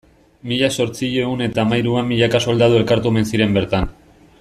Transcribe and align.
Mila 0.51 0.69
zortziehun 0.77 1.45
eta 1.49 1.61
hamahiruan 1.67 2.09
milaka 2.13 2.43
soldadu 2.49 2.81
elkartu 2.83 3.13
omen 3.15 3.33
ziren 3.35 3.59
bertan. 3.61 3.91